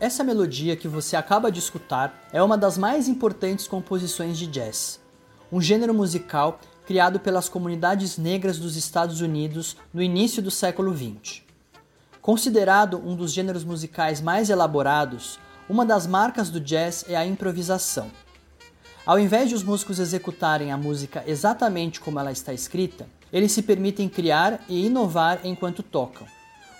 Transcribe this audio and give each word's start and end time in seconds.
Essa 0.00 0.24
melodia 0.24 0.76
que 0.76 0.88
você 0.88 1.14
acaba 1.14 1.52
de 1.52 1.58
escutar 1.58 2.26
é 2.32 2.42
uma 2.42 2.56
das 2.56 2.78
mais 2.78 3.06
importantes 3.06 3.68
composições 3.68 4.38
de 4.38 4.46
jazz, 4.46 4.98
um 5.52 5.60
gênero 5.60 5.92
musical 5.92 6.58
criado 6.86 7.20
pelas 7.20 7.50
comunidades 7.50 8.16
negras 8.16 8.58
dos 8.58 8.76
Estados 8.76 9.20
Unidos 9.20 9.76
no 9.92 10.02
início 10.02 10.40
do 10.42 10.50
século 10.50 10.96
XX. 10.96 11.42
Considerado 12.22 12.96
um 12.96 13.14
dos 13.14 13.30
gêneros 13.30 13.62
musicais 13.62 14.22
mais 14.22 14.48
elaborados, 14.48 15.38
uma 15.68 15.84
das 15.84 16.06
marcas 16.06 16.48
do 16.48 16.60
jazz 16.60 17.04
é 17.06 17.14
a 17.14 17.26
improvisação. 17.26 18.10
Ao 19.04 19.18
invés 19.18 19.50
de 19.50 19.54
os 19.54 19.62
músicos 19.62 19.98
executarem 19.98 20.72
a 20.72 20.78
música 20.78 21.22
exatamente 21.26 22.00
como 22.00 22.18
ela 22.18 22.32
está 22.32 22.54
escrita, 22.54 23.06
eles 23.30 23.52
se 23.52 23.60
permitem 23.60 24.08
criar 24.08 24.64
e 24.66 24.86
inovar 24.86 25.40
enquanto 25.44 25.82
tocam, 25.82 26.26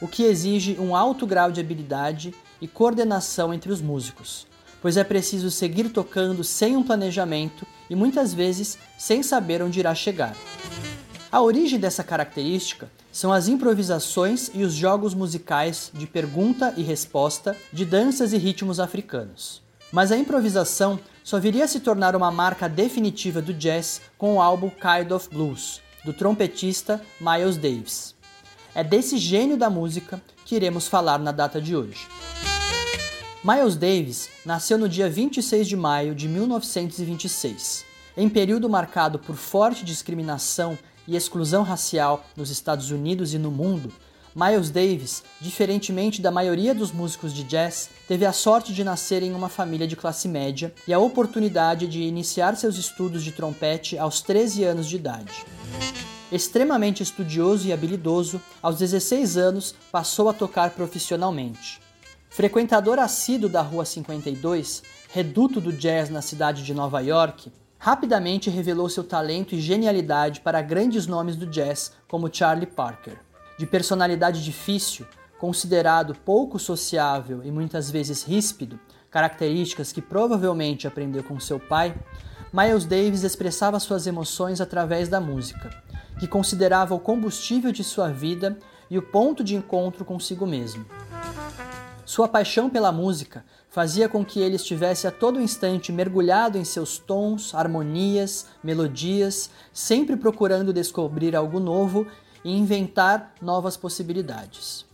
o 0.00 0.08
que 0.08 0.24
exige 0.24 0.76
um 0.78 0.96
alto 0.96 1.26
grau 1.26 1.52
de 1.52 1.60
habilidade 1.60 2.34
e 2.60 2.66
coordenação 2.66 3.52
entre 3.52 3.70
os 3.70 3.80
músicos, 3.80 4.46
pois 4.80 4.96
é 4.96 5.04
preciso 5.04 5.50
seguir 5.50 5.90
tocando 5.90 6.42
sem 6.42 6.76
um 6.76 6.82
planejamento 6.82 7.66
e 7.88 7.94
muitas 7.94 8.32
vezes 8.32 8.78
sem 8.98 9.22
saber 9.22 9.62
onde 9.62 9.78
irá 9.78 9.94
chegar. 9.94 10.34
A 11.30 11.40
origem 11.40 11.78
dessa 11.78 12.02
característica 12.02 12.90
são 13.12 13.32
as 13.32 13.48
improvisações 13.48 14.50
e 14.54 14.62
os 14.62 14.72
jogos 14.72 15.14
musicais 15.14 15.90
de 15.94 16.06
pergunta 16.06 16.74
e 16.76 16.82
resposta 16.82 17.56
de 17.72 17.84
danças 17.84 18.32
e 18.32 18.38
ritmos 18.38 18.80
africanos. 18.80 19.62
Mas 19.92 20.12
a 20.12 20.16
improvisação 20.16 20.98
só 21.22 21.38
viria 21.38 21.64
a 21.64 21.68
se 21.68 21.80
tornar 21.80 22.14
uma 22.14 22.30
marca 22.30 22.68
definitiva 22.68 23.42
do 23.42 23.52
jazz 23.52 24.00
com 24.16 24.34
o 24.34 24.40
álbum 24.40 24.70
Kind 24.70 25.10
of 25.10 25.28
Blues, 25.28 25.80
do 26.04 26.12
trompetista 26.12 27.00
Miles 27.20 27.56
Davis. 27.56 28.19
É 28.74 28.84
desse 28.84 29.18
gênio 29.18 29.56
da 29.56 29.68
música 29.68 30.22
que 30.44 30.54
iremos 30.54 30.86
falar 30.86 31.18
na 31.18 31.32
data 31.32 31.60
de 31.60 31.74
hoje. 31.74 32.06
Miles 33.42 33.74
Davis 33.74 34.28
nasceu 34.44 34.78
no 34.78 34.88
dia 34.88 35.08
26 35.08 35.66
de 35.66 35.76
maio 35.76 36.14
de 36.14 36.28
1926. 36.28 37.84
Em 38.16 38.28
período 38.28 38.68
marcado 38.68 39.18
por 39.18 39.34
forte 39.34 39.84
discriminação 39.84 40.78
e 41.08 41.16
exclusão 41.16 41.62
racial 41.62 42.24
nos 42.36 42.50
Estados 42.50 42.90
Unidos 42.90 43.34
e 43.34 43.38
no 43.38 43.50
mundo, 43.50 43.92
Miles 44.34 44.70
Davis, 44.70 45.24
diferentemente 45.40 46.22
da 46.22 46.30
maioria 46.30 46.72
dos 46.72 46.92
músicos 46.92 47.32
de 47.32 47.42
jazz, 47.42 47.90
teve 48.06 48.24
a 48.24 48.32
sorte 48.32 48.72
de 48.72 48.84
nascer 48.84 49.22
em 49.22 49.32
uma 49.32 49.48
família 49.48 49.88
de 49.88 49.96
classe 49.96 50.28
média 50.28 50.72
e 50.86 50.92
a 50.92 50.98
oportunidade 51.00 51.88
de 51.88 52.02
iniciar 52.02 52.56
seus 52.56 52.76
estudos 52.76 53.24
de 53.24 53.32
trompete 53.32 53.98
aos 53.98 54.20
13 54.20 54.64
anos 54.64 54.88
de 54.88 54.96
idade. 54.96 55.44
Extremamente 56.32 57.02
estudioso 57.02 57.66
e 57.66 57.72
habilidoso, 57.72 58.40
aos 58.62 58.78
16 58.78 59.36
anos 59.36 59.74
passou 59.90 60.28
a 60.28 60.32
tocar 60.32 60.70
profissionalmente. 60.70 61.80
Frequentador 62.28 63.00
assíduo 63.00 63.48
da 63.48 63.60
Rua 63.60 63.84
52, 63.84 64.84
reduto 65.12 65.60
do 65.60 65.72
jazz 65.72 66.08
na 66.08 66.22
cidade 66.22 66.62
de 66.62 66.72
Nova 66.72 67.00
York, 67.00 67.50
rapidamente 67.76 68.48
revelou 68.48 68.88
seu 68.88 69.02
talento 69.02 69.56
e 69.56 69.60
genialidade 69.60 70.40
para 70.40 70.62
grandes 70.62 71.08
nomes 71.08 71.34
do 71.34 71.46
jazz 71.46 71.92
como 72.06 72.32
Charlie 72.32 72.66
Parker. 72.66 73.18
De 73.58 73.66
personalidade 73.66 74.44
difícil, 74.44 75.06
considerado 75.36 76.14
pouco 76.14 76.60
sociável 76.60 77.42
e 77.42 77.50
muitas 77.50 77.90
vezes 77.90 78.22
ríspido, 78.22 78.78
características 79.10 79.90
que 79.90 80.00
provavelmente 80.00 80.86
aprendeu 80.86 81.24
com 81.24 81.40
seu 81.40 81.58
pai, 81.58 81.92
Miles 82.52 82.84
Davis 82.84 83.24
expressava 83.24 83.80
suas 83.80 84.06
emoções 84.06 84.60
através 84.60 85.08
da 85.08 85.20
música, 85.20 85.70
que 86.20 86.28
considerava 86.28 86.94
o 86.94 87.00
combustível 87.00 87.72
de 87.72 87.82
sua 87.82 88.12
vida 88.12 88.58
e 88.90 88.98
o 88.98 89.02
ponto 89.02 89.42
de 89.42 89.56
encontro 89.56 90.04
consigo 90.04 90.46
mesmo. 90.46 90.84
Sua 92.04 92.28
paixão 92.28 92.68
pela 92.68 92.92
música 92.92 93.42
fazia 93.70 94.06
com 94.06 94.22
que 94.22 94.38
ele 94.38 94.56
estivesse 94.56 95.06
a 95.06 95.10
todo 95.10 95.40
instante 95.40 95.90
mergulhado 95.90 96.58
em 96.58 96.64
seus 96.64 96.98
tons, 96.98 97.54
harmonias, 97.54 98.48
melodias, 98.62 99.48
sempre 99.72 100.14
procurando 100.14 100.74
descobrir 100.74 101.34
algo 101.34 101.58
novo 101.58 102.06
e 102.44 102.54
inventar 102.54 103.32
novas 103.40 103.78
possibilidades. 103.78 104.84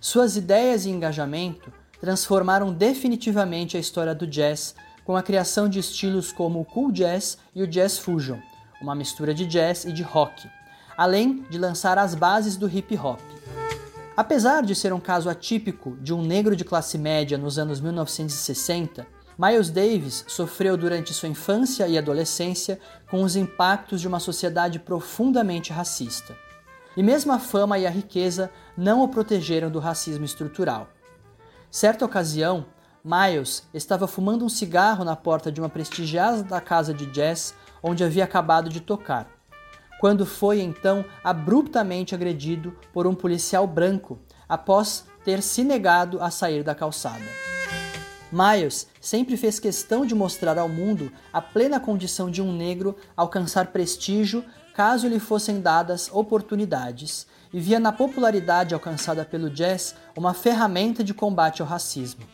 Suas 0.00 0.36
ideias 0.38 0.86
e 0.86 0.90
engajamento 0.90 1.70
transformaram 2.00 2.72
definitivamente 2.72 3.76
a 3.76 3.80
história 3.80 4.14
do 4.14 4.26
jazz 4.26 4.74
com 5.04 5.16
a 5.16 5.22
criação 5.22 5.68
de 5.68 5.80
estilos 5.80 6.32
como 6.32 6.60
o 6.60 6.64
cool 6.64 6.90
jazz 6.90 7.36
e 7.54 7.62
o 7.62 7.66
jazz 7.66 7.98
fusion, 7.98 8.38
uma 8.80 8.94
mistura 8.94 9.34
de 9.34 9.44
jazz 9.44 9.84
e 9.84 9.92
de 9.92 10.02
rock, 10.02 10.48
além 10.96 11.44
de 11.48 11.58
lançar 11.58 11.98
as 11.98 12.14
bases 12.14 12.56
do 12.56 12.68
hip 12.68 12.96
hop. 12.96 13.20
Apesar 14.16 14.62
de 14.62 14.74
ser 14.74 14.92
um 14.92 15.00
caso 15.00 15.30
atípico 15.30 15.96
de 16.00 16.12
um 16.12 16.22
negro 16.22 16.54
de 16.54 16.64
classe 16.64 16.98
média 16.98 17.38
nos 17.38 17.58
anos 17.58 17.80
1960, 17.80 19.06
Miles 19.38 19.70
Davis 19.70 20.24
sofreu 20.28 20.76
durante 20.76 21.14
sua 21.14 21.30
infância 21.30 21.88
e 21.88 21.96
adolescência 21.96 22.78
com 23.10 23.22
os 23.22 23.36
impactos 23.36 24.00
de 24.02 24.06
uma 24.06 24.20
sociedade 24.20 24.78
profundamente 24.78 25.72
racista. 25.72 26.36
E 26.94 27.02
mesmo 27.02 27.32
a 27.32 27.38
fama 27.38 27.78
e 27.78 27.86
a 27.86 27.90
riqueza 27.90 28.50
não 28.76 29.02
o 29.02 29.08
protegeram 29.08 29.70
do 29.70 29.78
racismo 29.78 30.26
estrutural. 30.26 30.88
Certa 31.70 32.04
ocasião, 32.04 32.66
Miles 33.02 33.66
estava 33.72 34.06
fumando 34.06 34.44
um 34.44 34.48
cigarro 34.48 35.04
na 35.04 35.16
porta 35.16 35.50
de 35.50 35.58
uma 35.58 35.70
prestigiada 35.70 36.60
casa 36.60 36.92
de 36.92 37.06
jazz 37.06 37.54
onde 37.82 38.04
havia 38.04 38.24
acabado 38.24 38.68
de 38.68 38.80
tocar 38.80 39.26
quando 40.02 40.26
foi 40.26 40.60
então 40.60 41.04
abruptamente 41.22 42.12
agredido 42.12 42.76
por 42.92 43.06
um 43.06 43.14
policial 43.14 43.68
branco 43.68 44.18
após 44.48 45.04
ter 45.24 45.40
se 45.40 45.62
negado 45.62 46.20
a 46.20 46.28
sair 46.28 46.64
da 46.64 46.74
calçada. 46.74 47.22
Miles 48.32 48.88
sempre 49.00 49.36
fez 49.36 49.60
questão 49.60 50.04
de 50.04 50.12
mostrar 50.12 50.58
ao 50.58 50.68
mundo 50.68 51.12
a 51.32 51.40
plena 51.40 51.78
condição 51.78 52.28
de 52.28 52.42
um 52.42 52.52
negro 52.52 52.96
alcançar 53.16 53.68
prestígio 53.68 54.44
caso 54.74 55.06
lhe 55.06 55.20
fossem 55.20 55.60
dadas 55.60 56.10
oportunidades, 56.12 57.28
e 57.52 57.60
via 57.60 57.78
na 57.78 57.92
popularidade 57.92 58.74
alcançada 58.74 59.24
pelo 59.24 59.48
jazz 59.48 59.94
uma 60.16 60.34
ferramenta 60.34 61.04
de 61.04 61.14
combate 61.14 61.62
ao 61.62 61.68
racismo. 61.68 62.24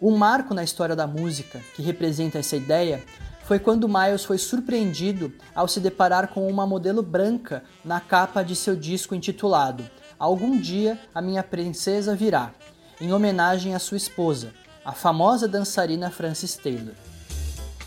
Um 0.00 0.16
marco 0.16 0.54
na 0.54 0.62
história 0.62 0.94
da 0.94 1.08
música 1.08 1.60
que 1.74 1.82
representa 1.82 2.38
essa 2.38 2.54
ideia 2.54 3.02
foi 3.48 3.58
quando 3.58 3.88
Miles 3.88 4.26
foi 4.26 4.36
surpreendido 4.36 5.32
ao 5.54 5.66
se 5.66 5.80
deparar 5.80 6.28
com 6.28 6.46
uma 6.46 6.66
modelo 6.66 7.02
branca 7.02 7.64
na 7.82 7.98
capa 7.98 8.42
de 8.42 8.54
seu 8.54 8.76
disco 8.76 9.14
intitulado 9.14 9.88
Algum 10.18 10.60
Dia 10.60 11.00
a 11.14 11.22
Minha 11.22 11.42
Princesa 11.42 12.14
Virá, 12.14 12.52
em 13.00 13.10
homenagem 13.10 13.74
à 13.74 13.78
sua 13.78 13.96
esposa, 13.96 14.52
a 14.84 14.92
famosa 14.92 15.48
dançarina 15.48 16.10
Frances 16.10 16.56
Taylor. 16.56 16.92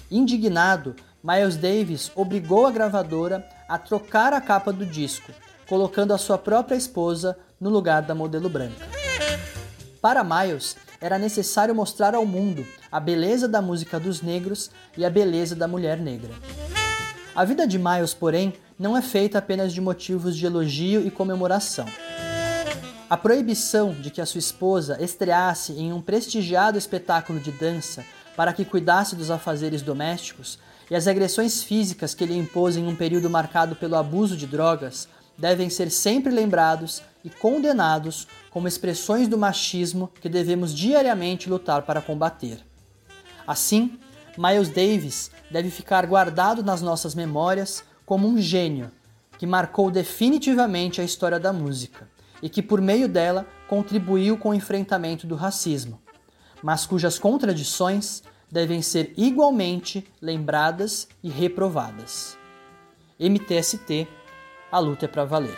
Indignado, 0.10 0.96
Miles 1.24 1.58
Davis 1.58 2.12
obrigou 2.16 2.66
a 2.66 2.72
gravadora 2.72 3.48
a 3.70 3.78
trocar 3.78 4.34
a 4.34 4.42
capa 4.42 4.74
do 4.74 4.84
disco, 4.84 5.32
colocando 5.70 6.12
a 6.12 6.18
sua 6.18 6.40
própria 6.40 6.76
esposa 6.76 7.38
no 7.60 7.70
lugar 7.70 8.02
da 8.02 8.16
modelo 8.16 8.50
branca. 8.50 8.88
Para 10.02 10.24
Miles, 10.24 10.76
era 11.02 11.18
necessário 11.18 11.74
mostrar 11.74 12.14
ao 12.14 12.26
mundo 12.26 12.66
a 12.92 13.00
beleza 13.00 13.48
da 13.48 13.62
música 13.62 14.00
dos 14.00 14.22
negros 14.22 14.70
e 14.96 15.04
a 15.04 15.10
beleza 15.10 15.56
da 15.56 15.68
mulher 15.68 15.98
negra. 15.98 16.32
A 17.36 17.44
vida 17.44 17.66
de 17.66 17.80
Miles, 17.80 18.14
porém, 18.14 18.54
não 18.78 18.96
é 18.96 19.02
feita 19.02 19.40
apenas 19.40 19.74
de 19.74 19.82
motivos 19.82 20.38
de 20.38 20.46
elogio 20.46 21.06
e 21.06 21.10
comemoração. 21.10 21.88
A 23.10 23.18
proibição 23.18 23.94
de 23.94 24.12
que 24.12 24.22
a 24.22 24.26
sua 24.26 24.40
esposa 24.40 24.98
estreasse 25.02 25.74
em 25.74 25.92
um 25.92 26.00
prestigiado 26.02 26.78
espetáculo 26.78 27.40
de 27.40 27.52
dança 27.52 28.06
para 28.36 28.54
que 28.54 28.64
cuidasse 28.64 29.16
dos 29.16 29.32
afazeres 29.32 29.82
domésticos 29.82 30.60
e 30.90 30.96
as 30.96 31.08
agressões 31.08 31.64
físicas 31.64 32.14
que 32.14 32.24
ele 32.24 32.38
impôs 32.38 32.78
em 32.78 32.88
um 32.88 32.96
período 32.96 33.30
marcado 33.30 33.76
pelo 33.76 33.96
abuso 33.96 34.38
de 34.38 34.46
drogas 34.46 35.08
devem 35.38 35.70
ser 35.70 35.90
sempre 35.90 36.32
lembrados 36.32 37.02
e 37.24 37.30
condenados 37.30 38.28
como 38.52 38.68
expressões 38.68 39.28
do 39.28 39.38
machismo 39.38 40.12
que 40.22 40.30
devemos 40.30 40.76
diariamente 40.76 41.50
lutar 41.50 41.82
para 41.84 42.02
combater. 42.02 42.60
Assim, 43.48 43.98
Miles 44.38 44.70
Davis 44.70 45.32
deve 45.50 45.72
ficar 45.72 46.06
guardado 46.06 46.64
nas 46.64 46.82
nossas 46.82 47.16
memórias 47.16 47.84
como 48.06 48.28
um 48.28 48.38
gênio 48.38 48.92
que 49.38 49.48
marcou 49.48 49.90
definitivamente 49.90 51.02
a 51.02 51.04
história 51.04 51.40
da 51.40 51.52
música 51.52 52.08
e 52.44 52.50
que, 52.50 52.62
por 52.62 52.82
meio 52.82 53.08
dela, 53.08 53.48
contribuiu 53.68 54.38
com 54.38 54.50
o 54.50 54.54
enfrentamento 54.54 55.26
do 55.26 55.36
racismo, 55.36 56.00
mas 56.62 56.86
cujas 56.86 57.18
contradições 57.18 58.22
devem 58.52 58.82
ser 58.82 59.14
igualmente 59.16 60.06
lembradas 60.22 61.08
e 61.24 61.30
reprovadas. 61.30 62.38
MTST, 63.20 64.08
a 64.72 64.80
luta 64.80 65.06
é 65.06 65.08
para 65.08 65.26
valer. 65.26 65.56